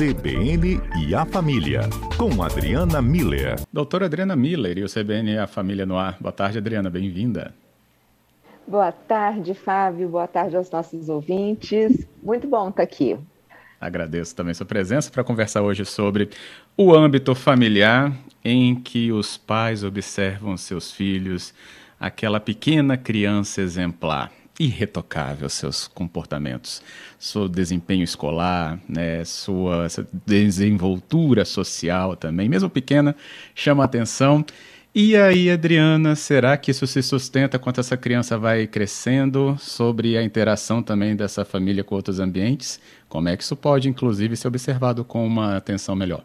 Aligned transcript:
CBN 0.00 0.80
e 1.06 1.14
a 1.14 1.26
Família, 1.26 1.82
com 2.16 2.42
Adriana 2.42 3.02
Miller. 3.02 3.56
Doutora 3.70 4.06
Adriana 4.06 4.34
Miller 4.34 4.78
e 4.78 4.82
o 4.82 4.88
CBN 4.88 5.32
e 5.32 5.38
a 5.38 5.46
Família 5.46 5.84
no 5.84 5.98
ar. 5.98 6.16
Boa 6.18 6.32
tarde, 6.32 6.56
Adriana, 6.56 6.88
bem-vinda. 6.88 7.54
Boa 8.66 8.92
tarde, 8.92 9.52
Fábio. 9.52 10.08
Boa 10.08 10.26
tarde 10.26 10.56
aos 10.56 10.70
nossos 10.70 11.10
ouvintes. 11.10 12.08
Muito 12.22 12.48
bom 12.48 12.70
estar 12.70 12.82
aqui. 12.82 13.18
Agradeço 13.78 14.34
também 14.34 14.54
sua 14.54 14.64
presença 14.64 15.10
para 15.10 15.22
conversar 15.22 15.60
hoje 15.60 15.84
sobre 15.84 16.30
o 16.78 16.94
âmbito 16.94 17.34
familiar 17.34 18.10
em 18.42 18.74
que 18.74 19.12
os 19.12 19.36
pais 19.36 19.84
observam 19.84 20.56
seus 20.56 20.90
filhos, 20.90 21.52
aquela 22.00 22.40
pequena 22.40 22.96
criança 22.96 23.60
exemplar 23.60 24.32
irretocável 24.60 25.48
seus 25.48 25.88
comportamentos, 25.88 26.82
seu 27.18 27.48
desempenho 27.48 28.04
escolar, 28.04 28.78
né, 28.86 29.24
sua, 29.24 29.88
sua 29.88 30.06
desenvoltura 30.26 31.46
social 31.46 32.14
também, 32.14 32.46
mesmo 32.46 32.68
pequena, 32.68 33.16
chama 33.54 33.82
atenção. 33.82 34.44
E 34.94 35.16
aí, 35.16 35.50
Adriana, 35.50 36.14
será 36.14 36.56
que 36.58 36.72
isso 36.72 36.86
se 36.86 37.02
sustenta 37.02 37.58
quando 37.58 37.78
essa 37.78 37.96
criança 37.96 38.36
vai 38.36 38.66
crescendo 38.66 39.56
sobre 39.58 40.18
a 40.18 40.22
interação 40.22 40.82
também 40.82 41.16
dessa 41.16 41.44
família 41.44 41.82
com 41.82 41.94
outros 41.94 42.20
ambientes? 42.20 42.78
Como 43.08 43.28
é 43.28 43.36
que 43.36 43.42
isso 43.42 43.56
pode, 43.56 43.88
inclusive, 43.88 44.36
ser 44.36 44.48
observado 44.48 45.04
com 45.04 45.26
uma 45.26 45.56
atenção 45.56 45.96
melhor? 45.96 46.22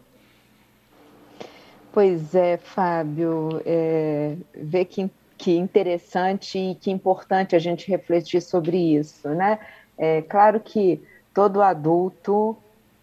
Pois 1.92 2.34
é, 2.34 2.58
Fábio, 2.58 3.62
é, 3.64 4.36
ver 4.54 4.84
que 4.84 5.08
que 5.36 5.56
interessante 5.56 6.58
e 6.58 6.74
que 6.74 6.90
importante 6.90 7.54
a 7.54 7.58
gente 7.58 7.88
refletir 7.88 8.40
sobre 8.40 8.76
isso, 8.96 9.28
né? 9.28 9.58
É 9.98 10.22
claro 10.22 10.60
que 10.60 11.02
todo 11.32 11.62
adulto 11.62 12.56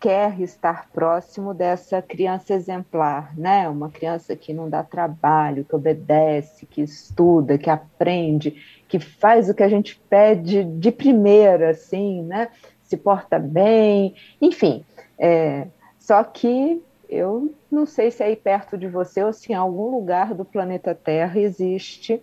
quer 0.04 0.42
estar 0.42 0.90
próximo 0.92 1.54
dessa 1.54 2.02
criança 2.02 2.54
exemplar, 2.54 3.34
né? 3.38 3.70
Uma 3.70 3.90
criança 3.90 4.36
que 4.36 4.54
não 4.54 4.70
dá 4.70 4.84
trabalho, 4.84 5.64
que 5.64 5.74
obedece, 5.74 6.66
que 6.66 6.82
estuda, 6.82 7.58
que 7.58 7.70
aprende, 7.70 8.54
que 8.88 9.00
faz 9.00 9.50
o 9.50 9.54
que 9.54 9.64
a 9.64 9.70
gente 9.70 9.98
pede 10.10 10.66
de 10.66 10.92
primeira, 10.92 11.70
assim, 11.70 12.22
né? 12.24 12.50
Se 12.84 12.98
porta 12.98 13.40
bem, 13.40 14.14
enfim. 14.42 14.84
É, 15.18 15.68
só 15.98 16.22
que 16.22 16.82
eu 17.14 17.54
não 17.72 17.86
sei 17.86 18.10
se 18.10 18.24
aí 18.24 18.36
perto 18.36 18.78
de 18.78 18.88
você 18.88 19.24
ou 19.24 19.32
se 19.32 19.52
em 19.52 19.56
algum 19.56 19.90
lugar 19.90 20.34
do 20.34 20.44
planeta 20.44 20.96
Terra 20.96 21.40
existe 21.40 22.22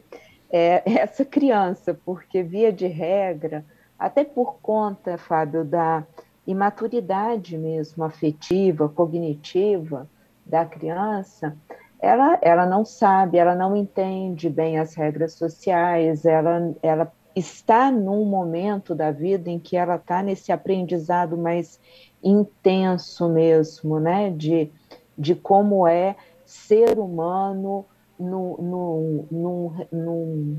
é, 0.50 0.82
essa 1.00 1.24
criança, 1.24 1.98
porque 2.04 2.42
via 2.42 2.72
de 2.72 2.86
regra, 2.86 3.64
até 3.98 4.24
por 4.24 4.58
conta, 4.60 5.16
Fábio, 5.16 5.64
da 5.64 6.04
imaturidade 6.46 7.56
mesmo 7.56 8.02
afetiva, 8.02 8.88
cognitiva 8.88 10.08
da 10.44 10.64
criança, 10.64 11.56
ela, 12.00 12.38
ela 12.42 12.66
não 12.66 12.84
sabe, 12.84 13.38
ela 13.38 13.54
não 13.54 13.76
entende 13.76 14.48
bem 14.48 14.78
as 14.78 14.94
regras 14.94 15.34
sociais, 15.34 16.24
ela, 16.24 16.74
ela 16.82 17.12
está 17.36 17.90
num 17.90 18.24
momento 18.24 18.94
da 18.94 19.10
vida 19.10 19.50
em 19.50 19.58
que 19.58 19.76
ela 19.76 19.96
está 19.96 20.22
nesse 20.22 20.50
aprendizado 20.50 21.36
mais 21.36 21.78
intenso 22.22 23.28
mesmo, 23.28 24.00
né, 24.00 24.30
de 24.30 24.70
de 25.20 25.34
como 25.34 25.86
é 25.86 26.16
ser 26.46 26.98
humano 26.98 27.84
no, 28.18 28.56
no, 29.30 29.74
no, 29.92 30.56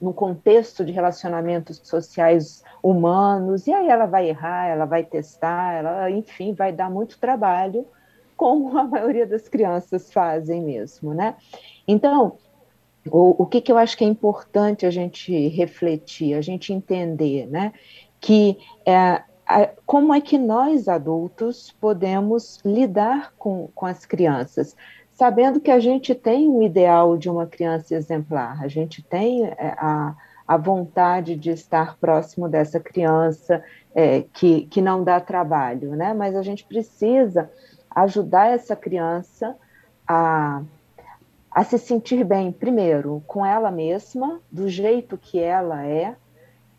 no, 0.00 0.12
contexto 0.14 0.84
de 0.84 0.92
relacionamentos 0.92 1.80
sociais 1.82 2.62
humanos, 2.82 3.66
e 3.66 3.72
aí 3.72 3.88
ela 3.88 4.06
vai 4.06 4.28
errar, 4.28 4.68
ela 4.68 4.84
vai 4.84 5.02
testar, 5.02 5.74
ela, 5.74 6.10
enfim, 6.10 6.54
vai 6.54 6.72
dar 6.72 6.88
muito 6.88 7.18
trabalho, 7.18 7.84
como 8.36 8.78
a 8.78 8.84
maioria 8.84 9.26
das 9.26 9.48
crianças 9.48 10.12
fazem 10.12 10.62
mesmo, 10.62 11.12
né? 11.12 11.34
Então, 11.86 12.38
o, 13.10 13.42
o 13.42 13.46
que, 13.46 13.60
que 13.60 13.72
eu 13.72 13.76
acho 13.76 13.96
que 13.96 14.04
é 14.04 14.08
importante 14.08 14.86
a 14.86 14.90
gente 14.90 15.48
refletir, 15.48 16.34
a 16.34 16.40
gente 16.40 16.72
entender, 16.72 17.46
né? 17.48 17.72
Que 18.20 18.56
é, 18.86 19.22
como 19.84 20.14
é 20.14 20.20
que 20.20 20.38
nós 20.38 20.88
adultos 20.88 21.74
podemos 21.80 22.60
lidar 22.64 23.32
com, 23.38 23.68
com 23.74 23.86
as 23.86 24.06
crianças, 24.06 24.74
sabendo 25.12 25.60
que 25.60 25.70
a 25.70 25.78
gente 25.78 26.14
tem 26.14 26.48
um 26.48 26.62
ideal 26.62 27.16
de 27.16 27.30
uma 27.30 27.46
criança 27.46 27.94
exemplar, 27.94 28.62
a 28.62 28.68
gente 28.68 29.02
tem 29.02 29.46
é, 29.46 29.74
a, 29.78 30.14
a 30.46 30.56
vontade 30.56 31.36
de 31.36 31.50
estar 31.50 31.96
próximo 31.98 32.48
dessa 32.48 32.80
criança 32.80 33.62
é, 33.94 34.22
que, 34.22 34.66
que 34.66 34.82
não 34.82 35.04
dá 35.04 35.20
trabalho, 35.20 35.94
né? 35.94 36.12
Mas 36.12 36.34
a 36.34 36.42
gente 36.42 36.64
precisa 36.64 37.50
ajudar 37.94 38.48
essa 38.48 38.74
criança 38.74 39.56
a, 40.06 40.62
a 41.50 41.64
se 41.64 41.78
sentir 41.78 42.24
bem, 42.24 42.50
primeiro, 42.50 43.22
com 43.26 43.46
ela 43.46 43.70
mesma, 43.70 44.40
do 44.50 44.68
jeito 44.68 45.16
que 45.16 45.38
ela 45.38 45.86
é, 45.86 46.16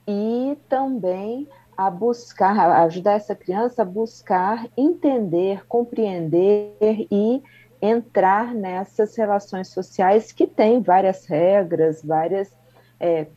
e 0.07 0.57
também 0.67 1.47
a 1.77 1.89
buscar, 1.89 2.57
a 2.57 2.83
ajudar 2.83 3.13
essa 3.13 3.35
criança 3.35 3.81
a 3.81 3.85
buscar 3.85 4.67
entender, 4.77 5.65
compreender 5.67 6.75
e 6.81 7.41
entrar 7.81 8.53
nessas 8.53 9.15
relações 9.15 9.67
sociais 9.69 10.31
que 10.31 10.47
têm 10.47 10.81
várias 10.81 11.25
regras, 11.25 12.03
várias 12.03 12.51
é, 12.99 13.27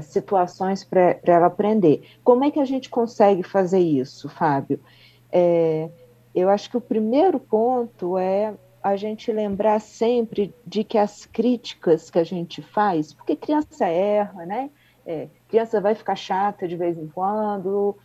situações 0.00 0.84
para 0.84 1.18
ela 1.24 1.46
aprender. 1.46 2.08
Como 2.22 2.44
é 2.44 2.50
que 2.50 2.60
a 2.60 2.64
gente 2.64 2.88
consegue 2.88 3.42
fazer 3.42 3.80
isso, 3.80 4.28
Fábio? 4.28 4.80
É, 5.32 5.90
eu 6.34 6.48
acho 6.48 6.70
que 6.70 6.76
o 6.76 6.80
primeiro 6.80 7.38
ponto 7.38 8.16
é 8.16 8.54
a 8.82 8.96
gente 8.96 9.30
lembrar 9.30 9.80
sempre 9.80 10.54
de 10.66 10.84
que 10.84 10.96
as 10.96 11.26
críticas 11.26 12.10
que 12.10 12.18
a 12.18 12.24
gente 12.24 12.62
faz, 12.62 13.12
porque 13.12 13.36
criança 13.36 13.86
erra, 13.86 14.46
né? 14.46 14.70
É, 15.04 15.28
criança 15.48 15.80
vai 15.80 15.94
ficar 15.94 16.14
chata 16.14 16.68
de 16.68 16.76
vez 16.76 16.98
em 16.98 17.08
quando. 17.08 17.96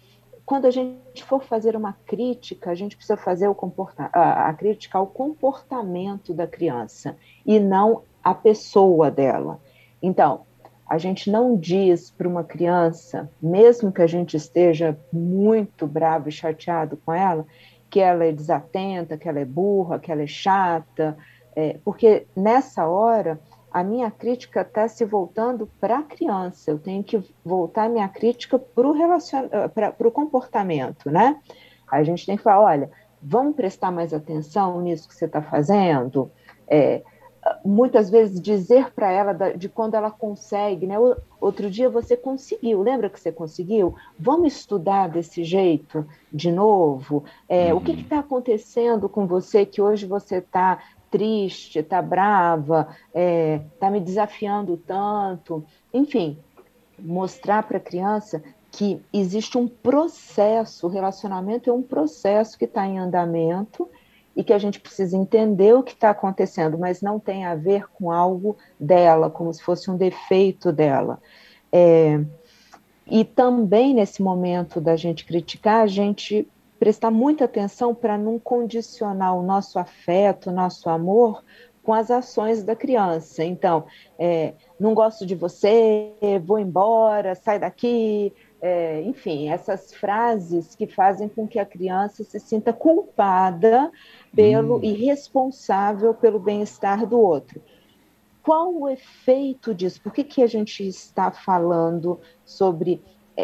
Quando 0.45 0.65
a 0.65 0.71
gente 0.71 1.23
for 1.23 1.43
fazer 1.43 1.75
uma 1.75 1.93
crítica, 2.05 2.71
a 2.71 2.75
gente 2.75 2.95
precisa 2.95 3.17
fazer 3.17 3.47
o 3.47 3.55
comporta 3.55 4.09
a, 4.13 4.53
crítica 4.53 4.97
ao 4.97 5.07
comportamento 5.07 6.33
da 6.33 6.45
criança 6.45 7.17
e 7.45 7.59
não 7.59 8.03
a 8.23 8.33
pessoa 8.33 9.09
dela. 9.09 9.59
Então, 10.01 10.41
a 10.87 10.99
gente 10.99 11.31
não 11.31 11.57
diz 11.57 12.11
para 12.11 12.27
uma 12.27 12.43
criança, 12.43 13.29
mesmo 13.41 13.91
que 13.91 14.03
a 14.03 14.07
gente 14.07 14.37
esteja 14.37 14.97
muito 15.11 15.87
bravo 15.87 16.29
e 16.29 16.31
chateado 16.31 16.95
com 17.03 17.11
ela, 17.11 17.45
que 17.89 17.99
ela 17.99 18.23
é 18.23 18.31
desatenta, 18.31 19.17
que 19.17 19.27
ela 19.27 19.39
é 19.39 19.45
burra, 19.45 19.99
que 19.99 20.11
ela 20.11 20.21
é 20.21 20.27
chata, 20.27 21.17
é, 21.55 21.79
porque 21.83 22.27
nessa 22.35 22.87
hora 22.87 23.39
a 23.75 23.83
minha 23.83 24.09
crítica 24.09 24.61
está 24.61 24.87
se 24.87 25.03
voltando 25.03 25.69
para 25.81 25.99
a 25.99 26.03
criança, 26.03 26.71
eu 26.71 26.79
tenho 26.79 27.03
que 27.03 27.21
voltar 27.43 27.83
a 27.83 27.89
minha 27.89 28.07
crítica 28.07 28.57
para 28.57 28.87
o 28.87 28.93
relacion... 28.93 29.49
comportamento, 30.13 31.11
né? 31.11 31.41
A 31.85 32.01
gente 32.01 32.25
tem 32.25 32.37
que 32.37 32.43
falar, 32.43 32.61
olha, 32.61 32.91
vamos 33.21 33.53
prestar 33.53 33.91
mais 33.91 34.13
atenção 34.13 34.79
nisso 34.79 35.09
que 35.09 35.13
você 35.13 35.25
está 35.25 35.41
fazendo, 35.41 36.31
é, 36.69 37.03
muitas 37.65 38.09
vezes 38.09 38.39
dizer 38.39 38.93
para 38.93 39.11
ela 39.11 39.33
de 39.33 39.67
quando 39.67 39.95
ela 39.95 40.09
consegue, 40.09 40.87
né? 40.87 40.95
Outro 41.41 41.69
dia 41.69 41.89
você 41.89 42.15
conseguiu, 42.15 42.81
lembra 42.81 43.09
que 43.09 43.19
você 43.19 43.29
conseguiu? 43.29 43.93
Vamos 44.17 44.53
estudar 44.53 45.09
desse 45.09 45.43
jeito 45.43 46.07
de 46.31 46.49
novo? 46.49 47.25
É, 47.49 47.73
uhum. 47.73 47.79
O 47.79 47.83
que 47.83 47.91
está 47.91 48.19
acontecendo 48.19 49.09
com 49.09 49.27
você 49.27 49.65
que 49.65 49.81
hoje 49.81 50.05
você 50.05 50.37
está 50.37 50.79
triste, 51.09 51.79
está 51.79 52.01
brava, 52.01 52.87
é, 53.13 53.61
tá 53.79 53.89
me 53.89 53.99
desafiando 53.99 54.77
tanto. 54.77 55.63
Enfim, 55.93 56.37
mostrar 56.99 57.63
para 57.63 57.77
a 57.77 57.81
criança 57.81 58.41
que 58.71 59.01
existe 59.13 59.57
um 59.57 59.67
processo, 59.67 60.87
o 60.87 60.89
relacionamento 60.89 61.69
é 61.69 61.73
um 61.73 61.81
processo 61.81 62.57
que 62.57 62.65
está 62.65 62.85
em 62.85 62.99
andamento 62.99 63.89
e 64.35 64.43
que 64.43 64.51
a 64.51 64.57
gente 64.57 64.81
precisa 64.81 65.15
entender 65.15 65.73
o 65.73 65.81
que 65.81 65.93
está 65.93 66.09
acontecendo, 66.09 66.77
mas 66.77 67.01
não 67.01 67.17
tem 67.17 67.45
a 67.45 67.55
ver 67.55 67.87
com 67.93 68.11
algo 68.11 68.57
dela, 68.77 69.29
como 69.29 69.53
se 69.53 69.63
fosse 69.63 69.89
um 69.89 69.95
defeito 69.95 70.73
dela. 70.73 71.21
É, 71.71 72.19
e 73.07 73.23
também 73.23 73.93
nesse 73.93 74.21
momento 74.21 74.81
da 74.81 74.95
gente 74.95 75.25
criticar, 75.25 75.83
a 75.83 75.87
gente 75.87 76.47
prestar 76.79 77.11
muita 77.11 77.45
atenção 77.45 77.95
para 77.95 78.17
não 78.17 78.37
condicionar 78.37 79.35
o 79.35 79.43
nosso 79.43 79.79
afeto, 79.79 80.49
o 80.49 80.53
nosso 80.53 80.89
amor 80.89 81.43
com 81.85 81.93
as 81.93 82.09
ações 82.09 82.63
da 82.63 82.75
criança. 82.75 83.43
Então, 83.43 83.85
é, 84.17 84.55
não 84.79 84.93
gosto 84.93 85.25
de 85.25 85.35
você, 85.35 86.11
vou 86.43 86.57
embora, 86.57 87.35
sai 87.35 87.59
daqui, 87.59 88.33
é, 88.59 89.01
enfim, 89.03 89.49
essas 89.49 89.93
frases 89.93 90.73
que 90.75 90.87
fazem 90.87 91.29
com 91.29 91.47
que 91.47 91.59
a 91.59 91.65
criança 91.65 92.23
se 92.23 92.39
sinta 92.39 92.73
culpada 92.73 93.91
pelo 94.35 94.77
hum. 94.77 94.83
e 94.83 94.93
responsável 94.93 96.13
pelo 96.15 96.39
bem-estar 96.39 97.05
do 97.05 97.19
outro. 97.19 97.61
Qual 98.41 98.73
o 98.73 98.89
efeito 98.89 99.73
disso? 99.73 100.01
Por 100.01 100.11
que, 100.11 100.23
que 100.23 100.41
a 100.41 100.47
gente 100.47 100.87
está 100.87 101.31
falando 101.31 102.19
sobre 102.43 103.01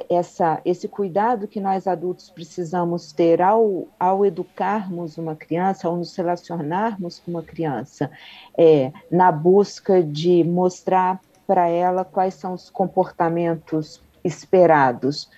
essa, 0.10 0.62
esse 0.64 0.88
cuidado 0.88 1.48
que 1.48 1.60
nós 1.60 1.86
adultos 1.86 2.30
precisamos 2.30 3.12
ter 3.12 3.42
ao, 3.42 3.88
ao 4.00 4.26
educarmos 4.26 5.18
uma 5.18 5.36
criança, 5.36 5.88
ao 5.88 5.98
nos 5.98 6.16
relacionarmos 6.16 7.20
com 7.20 7.32
uma 7.32 7.44
criança, 7.44 8.10
é, 8.58 8.92
na 9.12 9.32
busca 9.32 10.02
de 10.02 10.44
mostrar 10.44 11.20
para 11.46 11.68
ela 11.68 12.06
quais 12.06 12.36
são 12.36 12.54
os 12.54 12.70
comportamentos 12.70 14.02
esperados. 14.24 15.30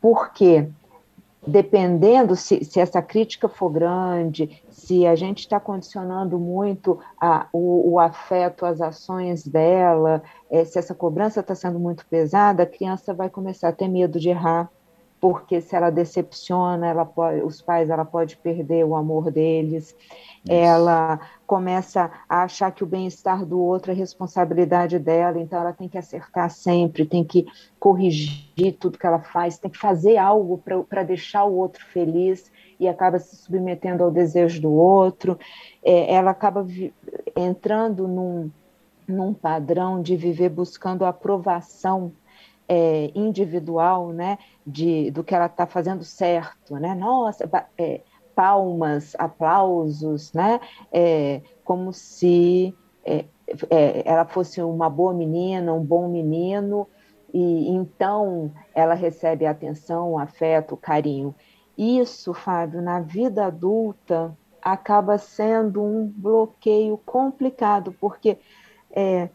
Porque 0.00 0.68
dependendo 1.46 2.34
se, 2.34 2.64
se, 2.64 2.80
essa 2.80 3.00
crítica 3.00 3.48
for 3.48 3.70
grande, 3.70 4.62
se 4.68 5.06
a 5.06 5.14
gente 5.14 5.40
está 5.40 5.60
condicionando 5.60 6.38
muito 6.38 6.98
a, 7.20 7.46
o, 7.52 7.92
o, 7.92 8.00
afeto 8.00 8.66
às 8.66 8.80
ações 8.80 9.46
dela, 9.46 10.22
é, 10.50 10.64
se 10.64 10.78
essa 10.78 10.94
cobrança 10.94 11.40
está 11.40 11.54
sendo 11.54 11.78
muito 11.78 12.04
pesada, 12.06 12.64
a 12.64 12.66
criança 12.66 13.14
vai 13.14 13.30
começar 13.30 13.68
a 13.68 13.72
ter 13.72 13.88
medo 13.88 14.18
de 14.18 14.30
errar, 14.30 14.70
porque 15.20 15.60
se 15.60 15.74
ela 15.74 15.90
decepciona, 15.90 16.86
ela 16.86 17.04
pode, 17.04 17.42
os 17.42 17.62
pais, 17.62 17.90
ela 17.90 18.04
pode 18.04 18.36
perder 18.36 18.84
o 18.84 18.94
amor 18.94 19.30
deles 19.30 19.94
ela 20.48 21.20
começa 21.46 22.10
a 22.28 22.42
achar 22.42 22.70
que 22.70 22.84
o 22.84 22.86
bem-estar 22.86 23.44
do 23.44 23.60
outro 23.60 23.90
é 23.90 23.94
responsabilidade 23.94 24.98
dela, 24.98 25.40
então 25.40 25.60
ela 25.60 25.72
tem 25.72 25.88
que 25.88 25.98
acertar 25.98 26.50
sempre, 26.50 27.04
tem 27.04 27.24
que 27.24 27.46
corrigir 27.78 28.72
tudo 28.78 28.98
que 28.98 29.06
ela 29.06 29.20
faz, 29.20 29.58
tem 29.58 29.70
que 29.70 29.78
fazer 29.78 30.16
algo 30.16 30.62
para 30.88 31.02
deixar 31.02 31.44
o 31.44 31.56
outro 31.56 31.84
feliz 31.86 32.50
e 32.78 32.88
acaba 32.88 33.18
se 33.18 33.36
submetendo 33.36 34.04
ao 34.04 34.10
desejo 34.10 34.60
do 34.60 34.72
outro. 34.72 35.38
É, 35.82 36.14
ela 36.14 36.30
acaba 36.30 36.66
entrando 37.36 38.06
num, 38.06 38.50
num 39.06 39.34
padrão 39.34 40.00
de 40.00 40.16
viver 40.16 40.50
buscando 40.50 41.04
a 41.04 41.08
aprovação 41.08 42.12
é, 42.68 43.10
individual, 43.14 44.12
né, 44.12 44.38
de, 44.66 45.10
do 45.10 45.22
que 45.22 45.34
ela 45.34 45.46
está 45.46 45.66
fazendo 45.66 46.04
certo, 46.04 46.74
né? 46.74 46.94
Nossa, 46.94 47.48
é, 47.78 48.00
palmas, 48.34 49.14
aplausos, 49.18 50.32
né? 50.32 50.60
É, 50.92 51.40
como 51.64 51.92
se 51.92 52.76
é, 53.04 53.24
é, 53.70 54.02
ela 54.04 54.24
fosse 54.24 54.60
uma 54.60 54.90
boa 54.90 55.14
menina, 55.14 55.72
um 55.72 55.82
bom 55.82 56.08
menino, 56.08 56.86
e 57.32 57.70
então 57.70 58.52
ela 58.74 58.94
recebe 58.94 59.46
atenção, 59.46 60.18
afeto, 60.18 60.76
carinho. 60.76 61.34
Isso, 61.76 62.32
Fábio, 62.32 62.80
na 62.80 63.00
vida 63.00 63.46
adulta 63.46 64.36
acaba 64.62 65.16
sendo 65.16 65.82
um 65.82 66.06
bloqueio 66.06 66.98
complicado, 66.98 67.94
porque 68.00 68.38
é, 68.90 69.28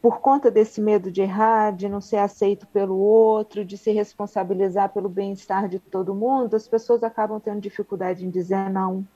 por 0.00 0.20
conta 0.20 0.50
desse 0.50 0.80
medo 0.80 1.10
de 1.10 1.22
errar, 1.22 1.72
de 1.72 1.88
não 1.88 2.00
ser 2.00 2.18
aceito 2.18 2.66
pelo 2.68 2.96
outro, 2.96 3.64
de 3.64 3.76
se 3.76 3.90
responsabilizar 3.90 4.92
pelo 4.92 5.08
bem-estar 5.08 5.68
de 5.68 5.78
todo 5.78 6.14
mundo, 6.14 6.54
as 6.54 6.68
pessoas 6.68 7.02
acabam 7.02 7.40
tendo 7.40 7.60
dificuldade 7.60 8.24
em 8.24 8.30
dizer 8.30 8.70
não. 8.70 9.06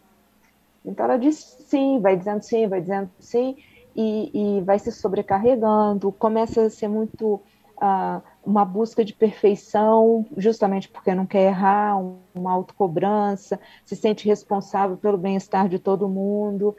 Então 0.85 1.05
ela 1.05 1.19
diz 1.19 1.37
sim, 1.37 2.01
vai 2.01 2.17
dizendo 2.17 2.43
sim, 2.43 2.67
vai 2.67 2.81
dizendo 2.81 3.11
sim, 3.19 3.57
e, 3.95 4.59
e 4.59 4.61
vai 4.63 4.79
se 4.79 4.91
sobrecarregando, 4.91 6.11
começa 6.13 6.63
a 6.63 6.71
ser 6.71 6.89
muito 6.89 7.35
uh, 7.81 8.23
uma 8.45 8.65
busca 8.65 9.05
de 9.05 9.13
perfeição, 9.13 10.27
justamente 10.37 10.89
porque 10.89 11.15
não 11.15 11.27
quer 11.27 11.49
errar, 11.49 11.97
uma 12.35 12.53
autocobrança, 12.53 13.61
se 13.85 13.95
sente 13.95 14.27
responsável 14.27 14.97
pelo 14.97 15.19
bem-estar 15.19 15.69
de 15.69 15.79
todo 15.79 16.09
mundo. 16.09 16.75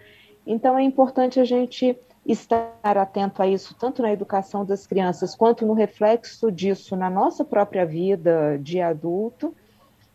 Então 0.46 0.78
é 0.78 0.84
importante 0.84 1.40
a 1.40 1.46
gente 1.46 1.98
estar 2.26 2.72
atento 2.84 3.42
a 3.42 3.48
isso, 3.48 3.76
tanto 3.80 4.02
na 4.02 4.12
educação 4.12 4.64
das 4.64 4.86
crianças, 4.86 5.36
quanto 5.36 5.66
no 5.66 5.74
reflexo 5.74 6.52
disso 6.52 6.96
na 6.96 7.10
nossa 7.10 7.44
própria 7.44 7.86
vida 7.86 8.58
de 8.62 8.80
adulto, 8.80 9.56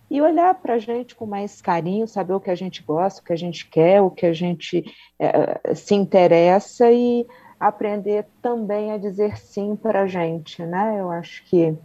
e 0.08 0.20
olhar 0.22 0.54
para 0.54 0.74
a 0.74 0.78
gente 0.78 1.16
com 1.16 1.26
mais 1.26 1.60
carinho, 1.60 2.06
saber 2.06 2.34
o 2.34 2.40
que 2.40 2.50
a 2.50 2.54
gente 2.54 2.82
gosta, 2.82 3.20
o 3.20 3.24
que 3.24 3.32
a 3.32 3.36
gente 3.36 3.68
quer, 3.68 4.00
o 4.00 4.10
que 4.10 4.24
a 4.24 4.32
gente 4.32 4.84
é, 5.18 5.74
se 5.74 5.94
interessa 5.94 6.90
e 6.92 7.26
aprender 7.58 8.26
também 8.40 8.92
a 8.92 8.98
dizer 8.98 9.36
sim 9.36 9.74
para 9.74 10.02
a 10.02 10.06
gente, 10.06 10.64
né? 10.64 11.00
Eu 11.00 11.10
acho 11.10 11.44
que 11.46 11.76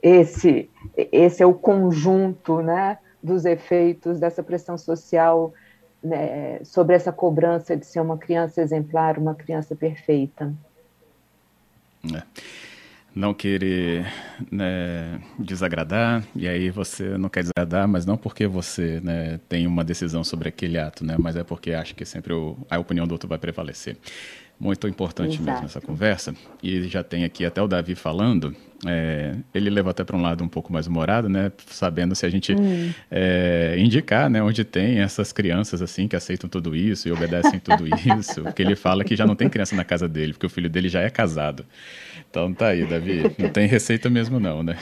esse, 0.00 0.70
esse 0.96 1.42
é 1.42 1.46
o 1.46 1.54
conjunto, 1.54 2.60
né, 2.60 2.98
dos 3.20 3.44
efeitos 3.44 4.20
dessa 4.20 4.42
pressão 4.42 4.78
social 4.78 5.52
né, 6.02 6.60
sobre 6.64 6.94
essa 6.94 7.12
cobrança 7.12 7.76
de 7.76 7.86
ser 7.86 8.00
uma 8.00 8.18
criança 8.18 8.62
exemplar, 8.62 9.18
uma 9.18 9.34
criança 9.34 9.74
perfeita. 9.74 10.52
É. 12.14 12.22
Não 13.14 13.32
querer 13.32 14.06
né, 14.52 15.20
desagradar, 15.38 16.22
e 16.34 16.46
aí 16.46 16.68
você 16.68 17.16
não 17.16 17.30
quer 17.30 17.40
desagradar, 17.40 17.88
mas 17.88 18.04
não 18.04 18.16
porque 18.16 18.46
você 18.46 19.00
né, 19.00 19.40
tem 19.48 19.66
uma 19.66 19.82
decisão 19.82 20.22
sobre 20.22 20.50
aquele 20.50 20.78
ato, 20.78 21.04
né, 21.04 21.16
mas 21.18 21.34
é 21.34 21.42
porque 21.42 21.72
acha 21.72 21.94
que 21.94 22.04
sempre 22.04 22.34
o, 22.34 22.58
a 22.68 22.78
opinião 22.78 23.06
do 23.06 23.12
outro 23.12 23.26
vai 23.26 23.38
prevalecer 23.38 23.96
muito 24.58 24.88
importante 24.88 25.34
Exato. 25.34 25.50
mesmo 25.50 25.66
essa 25.66 25.80
conversa. 25.80 26.34
E 26.62 26.82
já 26.84 27.02
tem 27.02 27.24
aqui 27.24 27.44
até 27.44 27.60
o 27.60 27.68
Davi 27.68 27.94
falando. 27.94 28.54
É, 28.86 29.34
ele 29.54 29.70
leva 29.70 29.90
até 29.90 30.04
para 30.04 30.16
um 30.16 30.22
lado 30.22 30.44
um 30.44 30.48
pouco 30.48 30.72
mais 30.72 30.86
humorado, 30.86 31.28
né? 31.28 31.50
Sabendo 31.66 32.14
se 32.14 32.26
a 32.26 32.28
gente 32.28 32.54
hum. 32.54 32.92
é, 33.10 33.76
indicar, 33.78 34.28
né? 34.28 34.42
Onde 34.42 34.64
tem 34.64 35.00
essas 35.00 35.32
crianças 35.32 35.80
assim 35.80 36.08
que 36.08 36.16
aceitam 36.16 36.48
tudo 36.48 36.74
isso 36.74 37.08
e 37.08 37.12
obedecem 37.12 37.58
tudo 37.58 37.84
isso. 38.18 38.42
Porque 38.42 38.62
ele 38.62 38.76
fala 38.76 39.04
que 39.04 39.14
já 39.16 39.26
não 39.26 39.34
tem 39.34 39.48
criança 39.48 39.76
na 39.76 39.84
casa 39.84 40.08
dele, 40.08 40.32
porque 40.32 40.46
o 40.46 40.50
filho 40.50 40.68
dele 40.68 40.88
já 40.88 41.00
é 41.00 41.10
casado. 41.10 41.64
Então 42.30 42.52
tá 42.52 42.68
aí, 42.68 42.84
Davi. 42.86 43.34
Não 43.38 43.48
tem 43.48 43.66
receita 43.66 44.10
mesmo 44.10 44.38
não, 44.40 44.62
né? 44.62 44.76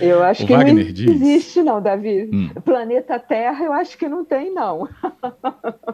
Eu 0.00 0.22
acho 0.22 0.44
o 0.44 0.46
que 0.46 0.52
Wagner 0.52 0.86
não 0.86 0.92
diz... 0.92 1.10
existe 1.10 1.62
não, 1.62 1.82
Davi. 1.82 2.28
Hum. 2.32 2.50
Planeta 2.64 3.18
Terra 3.18 3.64
eu 3.64 3.72
acho 3.72 3.96
que 3.98 4.08
não 4.08 4.24
tem 4.24 4.52
não. 4.52 4.88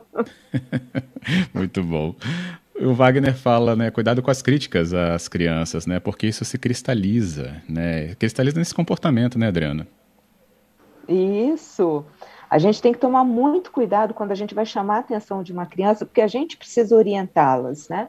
Muito 1.54 1.82
bom. 1.82 2.14
O 2.80 2.92
Wagner 2.92 3.34
fala, 3.34 3.76
né, 3.76 3.90
cuidado 3.90 4.20
com 4.20 4.30
as 4.30 4.42
críticas 4.42 4.92
às 4.92 5.28
crianças, 5.28 5.86
né, 5.86 6.00
porque 6.00 6.26
isso 6.26 6.44
se 6.44 6.58
cristaliza, 6.58 7.62
né, 7.68 8.14
cristaliza 8.16 8.58
nesse 8.58 8.74
comportamento, 8.74 9.38
né, 9.38 9.46
Adriana? 9.48 9.86
Isso. 11.08 12.04
A 12.50 12.58
gente 12.58 12.82
tem 12.82 12.92
que 12.92 12.98
tomar 12.98 13.24
muito 13.24 13.70
cuidado 13.70 14.12
quando 14.12 14.32
a 14.32 14.34
gente 14.34 14.54
vai 14.54 14.66
chamar 14.66 14.96
a 14.96 15.00
atenção 15.00 15.42
de 15.42 15.52
uma 15.52 15.66
criança, 15.66 16.04
porque 16.04 16.20
a 16.20 16.26
gente 16.26 16.56
precisa 16.56 16.96
orientá-las, 16.96 17.88
né? 17.88 18.08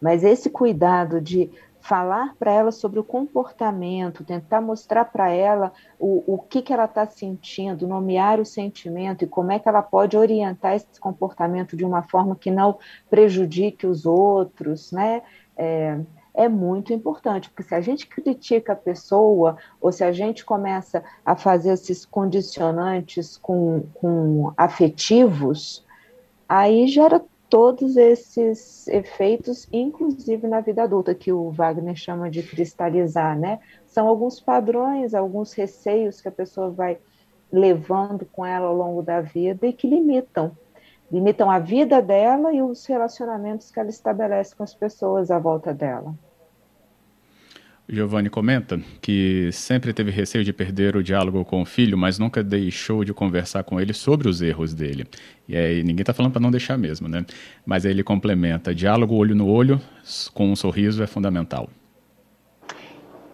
Mas 0.00 0.22
esse 0.22 0.48
cuidado 0.48 1.20
de 1.20 1.50
falar 1.80 2.34
para 2.38 2.52
ela 2.52 2.70
sobre 2.70 2.98
o 2.98 3.04
comportamento, 3.04 4.24
tentar 4.24 4.60
mostrar 4.60 5.04
para 5.06 5.30
ela 5.30 5.72
o, 5.98 6.34
o 6.34 6.38
que, 6.38 6.62
que 6.62 6.72
ela 6.72 6.84
está 6.84 7.06
sentindo, 7.06 7.86
nomear 7.86 8.40
o 8.40 8.44
sentimento 8.44 9.24
e 9.24 9.28
como 9.28 9.52
é 9.52 9.58
que 9.58 9.68
ela 9.68 9.82
pode 9.82 10.16
orientar 10.16 10.74
esse 10.74 11.00
comportamento 11.00 11.76
de 11.76 11.84
uma 11.84 12.02
forma 12.02 12.36
que 12.36 12.50
não 12.50 12.78
prejudique 13.08 13.86
os 13.86 14.06
outros, 14.06 14.92
né? 14.92 15.22
É, 15.56 15.98
é 16.34 16.48
muito 16.48 16.92
importante, 16.92 17.50
porque 17.50 17.64
se 17.64 17.74
a 17.74 17.80
gente 17.80 18.06
critica 18.06 18.72
a 18.72 18.76
pessoa, 18.76 19.56
ou 19.80 19.90
se 19.90 20.04
a 20.04 20.12
gente 20.12 20.44
começa 20.44 21.02
a 21.26 21.34
fazer 21.34 21.72
esses 21.72 22.06
condicionantes 22.06 23.36
com, 23.36 23.82
com 23.94 24.52
afetivos, 24.56 25.84
aí 26.48 26.86
gera 26.86 27.20
todos 27.48 27.96
esses 27.96 28.86
efeitos, 28.88 29.68
inclusive 29.72 30.46
na 30.46 30.60
vida 30.60 30.82
adulta, 30.82 31.14
que 31.14 31.32
o 31.32 31.50
Wagner 31.50 31.96
chama 31.96 32.30
de 32.30 32.42
cristalizar, 32.42 33.38
né? 33.38 33.58
São 33.86 34.06
alguns 34.06 34.38
padrões, 34.38 35.14
alguns 35.14 35.52
receios 35.52 36.20
que 36.20 36.28
a 36.28 36.32
pessoa 36.32 36.70
vai 36.70 36.98
levando 37.50 38.26
com 38.26 38.44
ela 38.44 38.66
ao 38.66 38.76
longo 38.76 39.02
da 39.02 39.20
vida 39.20 39.66
e 39.66 39.72
que 39.72 39.88
limitam. 39.88 40.52
Limitam 41.10 41.50
a 41.50 41.58
vida 41.58 42.02
dela 42.02 42.52
e 42.52 42.60
os 42.60 42.84
relacionamentos 42.84 43.70
que 43.70 43.80
ela 43.80 43.88
estabelece 43.88 44.54
com 44.54 44.62
as 44.62 44.74
pessoas 44.74 45.30
à 45.30 45.38
volta 45.38 45.72
dela. 45.72 46.14
Giovanni 47.90 48.28
comenta 48.28 48.78
que 49.00 49.48
sempre 49.50 49.94
teve 49.94 50.10
receio 50.10 50.44
de 50.44 50.52
perder 50.52 50.94
o 50.94 51.02
diálogo 51.02 51.42
com 51.42 51.62
o 51.62 51.64
filho, 51.64 51.96
mas 51.96 52.18
nunca 52.18 52.44
deixou 52.44 53.02
de 53.02 53.14
conversar 53.14 53.64
com 53.64 53.80
ele 53.80 53.94
sobre 53.94 54.28
os 54.28 54.42
erros 54.42 54.74
dele. 54.74 55.06
E 55.48 55.56
aí 55.56 55.82
ninguém 55.82 56.02
está 56.02 56.12
falando 56.12 56.32
para 56.32 56.42
não 56.42 56.50
deixar 56.50 56.76
mesmo, 56.76 57.08
né? 57.08 57.24
Mas 57.64 57.86
aí 57.86 57.92
ele 57.92 58.02
complementa: 58.02 58.74
diálogo 58.74 59.14
olho 59.14 59.34
no 59.34 59.46
olho 59.48 59.80
com 60.34 60.52
um 60.52 60.56
sorriso 60.56 61.02
é 61.02 61.06
fundamental. 61.06 61.70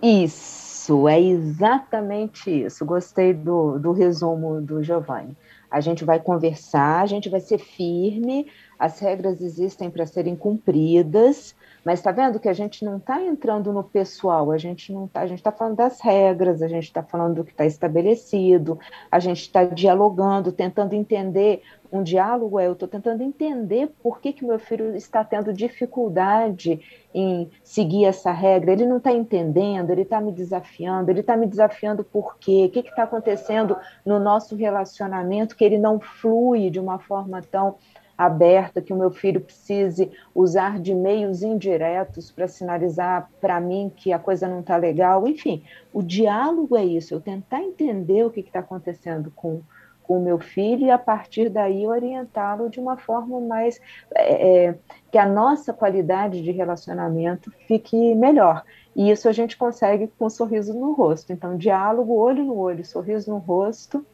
Isso, 0.00 1.08
é 1.08 1.20
exatamente 1.20 2.48
isso. 2.48 2.84
Gostei 2.84 3.34
do, 3.34 3.78
do 3.80 3.90
resumo 3.90 4.60
do 4.60 4.84
Giovanni. 4.84 5.36
A 5.70 5.80
gente 5.80 6.04
vai 6.04 6.20
conversar, 6.20 7.02
a 7.02 7.06
gente 7.06 7.28
vai 7.28 7.40
ser 7.40 7.58
firme, 7.58 8.46
as 8.78 8.98
regras 8.98 9.40
existem 9.40 9.90
para 9.90 10.06
serem 10.06 10.36
cumpridas, 10.36 11.54
Mas 11.84 11.98
está 11.98 12.10
vendo 12.12 12.40
que 12.40 12.48
a 12.48 12.52
gente 12.52 12.84
não 12.84 12.96
está 12.96 13.22
entrando 13.22 13.72
no 13.72 13.84
pessoal, 13.84 14.50
a 14.50 14.56
gente 14.58 14.92
não 14.92 15.06
tá, 15.06 15.20
a 15.20 15.26
gente 15.26 15.38
está 15.38 15.52
falando 15.52 15.76
das 15.76 16.00
regras, 16.00 16.62
a 16.62 16.68
gente 16.68 16.84
está 16.84 17.02
falando 17.02 17.36
do 17.36 17.44
que 17.44 17.52
está 17.52 17.66
estabelecido, 17.66 18.78
a 19.10 19.18
gente 19.18 19.42
está 19.42 19.64
dialogando, 19.64 20.50
tentando 20.50 20.94
entender. 20.94 21.62
Um 21.92 22.02
diálogo 22.02 22.58
é 22.58 22.66
eu 22.66 22.72
estou 22.72 22.88
tentando 22.88 23.22
entender 23.22 23.88
por 24.02 24.20
que, 24.20 24.32
que 24.32 24.44
meu 24.44 24.58
filho 24.58 24.96
está 24.96 25.22
tendo 25.22 25.52
dificuldade 25.52 26.80
em 27.14 27.50
seguir 27.62 28.06
essa 28.06 28.32
regra. 28.32 28.72
Ele 28.72 28.86
não 28.86 28.96
está 28.96 29.12
entendendo, 29.12 29.90
ele 29.90 30.02
está 30.02 30.20
me 30.20 30.32
desafiando, 30.32 31.10
ele 31.10 31.20
está 31.20 31.36
me 31.36 31.46
desafiando 31.46 32.02
por 32.02 32.36
quê? 32.38 32.66
O 32.66 32.70
que 32.70 32.80
está 32.80 33.04
acontecendo 33.04 33.76
no 34.04 34.18
nosso 34.18 34.56
relacionamento 34.56 35.56
que 35.56 35.64
ele 35.64 35.78
não 35.78 36.00
flui 36.00 36.70
de 36.70 36.80
uma 36.80 36.98
forma 36.98 37.40
tão 37.42 37.76
aberta, 38.16 38.80
que 38.80 38.92
o 38.92 38.96
meu 38.96 39.10
filho 39.10 39.40
precise 39.40 40.10
usar 40.34 40.78
de 40.78 40.94
meios 40.94 41.42
indiretos 41.42 42.30
para 42.30 42.46
sinalizar 42.46 43.28
para 43.40 43.60
mim 43.60 43.92
que 43.94 44.12
a 44.12 44.18
coisa 44.18 44.48
não 44.48 44.60
está 44.60 44.76
legal. 44.76 45.26
Enfim, 45.26 45.62
o 45.92 46.02
diálogo 46.02 46.76
é 46.76 46.84
isso, 46.84 47.12
eu 47.12 47.20
tentar 47.20 47.62
entender 47.62 48.24
o 48.24 48.30
que 48.30 48.40
está 48.40 48.60
acontecendo 48.60 49.32
com, 49.34 49.62
com 50.04 50.18
o 50.18 50.22
meu 50.22 50.38
filho 50.38 50.86
e 50.86 50.90
a 50.90 50.98
partir 50.98 51.48
daí 51.48 51.86
orientá-lo 51.86 52.70
de 52.70 52.78
uma 52.78 52.96
forma 52.96 53.40
mais 53.40 53.80
é, 54.14 54.66
é, 54.66 54.74
que 55.10 55.18
a 55.18 55.26
nossa 55.26 55.72
qualidade 55.72 56.42
de 56.42 56.52
relacionamento 56.52 57.50
fique 57.66 58.14
melhor. 58.14 58.62
E 58.94 59.10
isso 59.10 59.28
a 59.28 59.32
gente 59.32 59.56
consegue 59.56 60.06
com 60.18 60.26
um 60.26 60.30
sorriso 60.30 60.72
no 60.72 60.92
rosto. 60.92 61.32
Então, 61.32 61.56
diálogo, 61.56 62.14
olho 62.14 62.44
no 62.44 62.56
olho, 62.56 62.84
sorriso 62.84 63.30
no 63.30 63.38
rosto, 63.38 64.06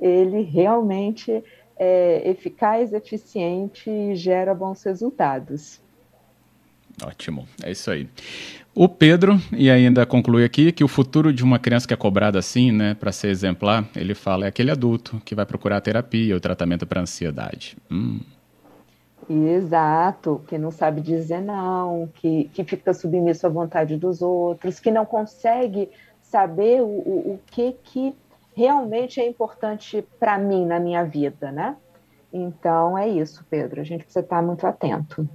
ele 0.00 0.42
realmente 0.42 1.44
é 1.76 2.28
eficaz, 2.28 2.92
eficiente 2.92 3.88
e 3.88 4.16
gera 4.16 4.54
bons 4.54 4.82
resultados. 4.82 5.80
Ótimo, 7.04 7.46
é 7.62 7.70
isso 7.70 7.90
aí. 7.90 8.08
O 8.74 8.88
Pedro, 8.88 9.40
e 9.52 9.70
ainda 9.70 10.06
conclui 10.06 10.44
aqui, 10.44 10.70
que 10.70 10.84
o 10.84 10.88
futuro 10.88 11.32
de 11.32 11.42
uma 11.42 11.58
criança 11.58 11.86
que 11.86 11.94
é 11.94 11.96
cobrada 11.96 12.38
assim, 12.38 12.70
né, 12.70 12.94
para 12.94 13.10
ser 13.10 13.28
exemplar, 13.28 13.88
ele 13.96 14.14
fala, 14.14 14.44
é 14.44 14.48
aquele 14.48 14.70
adulto 14.70 15.20
que 15.24 15.34
vai 15.34 15.44
procurar 15.44 15.80
terapia 15.80 16.34
ou 16.34 16.40
tratamento 16.40 16.86
para 16.86 17.00
ansiedade. 17.00 17.76
Hum. 17.90 18.20
Exato, 19.28 20.42
que 20.48 20.56
não 20.56 20.70
sabe 20.70 21.00
dizer 21.00 21.42
não, 21.42 22.08
que, 22.14 22.44
que 22.54 22.64
fica 22.64 22.94
submisso 22.94 23.46
à 23.46 23.50
vontade 23.50 23.96
dos 23.96 24.22
outros, 24.22 24.80
que 24.80 24.90
não 24.90 25.04
consegue 25.04 25.90
saber 26.22 26.80
o, 26.80 26.86
o, 26.86 27.32
o 27.34 27.40
que 27.46 27.76
que 27.82 28.14
realmente 28.54 29.20
é 29.20 29.26
importante 29.26 30.04
para 30.18 30.38
mim 30.38 30.64
na 30.64 30.80
minha 30.80 31.04
vida, 31.04 31.52
né? 31.52 31.76
Então 32.32 32.96
é 32.96 33.08
isso, 33.08 33.44
Pedro. 33.50 33.80
A 33.80 33.84
gente 33.84 34.04
precisa 34.04 34.20
estar 34.20 34.42
muito 34.42 34.66
atento. 34.66 35.28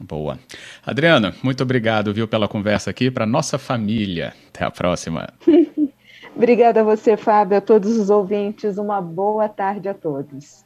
Boa. 0.00 0.38
Adriana, 0.84 1.34
muito 1.42 1.62
obrigado, 1.62 2.14
viu, 2.14 2.28
pela 2.28 2.46
conversa 2.46 2.90
aqui 2.90 3.10
para 3.10 3.26
nossa 3.26 3.58
família. 3.58 4.32
Até 4.48 4.64
a 4.64 4.70
próxima. 4.70 5.28
Obrigada 6.36 6.82
a 6.82 6.84
você, 6.84 7.16
Fábio, 7.16 7.58
a 7.58 7.60
todos 7.60 7.98
os 7.98 8.10
ouvintes. 8.10 8.78
Uma 8.78 9.00
boa 9.00 9.48
tarde 9.48 9.88
a 9.88 9.94
todos. 9.94 10.64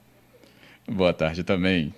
Boa 0.87 1.11
tarde 1.11 1.43
também. 1.43 1.91